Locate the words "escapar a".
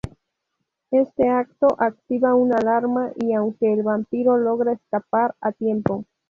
4.71-5.51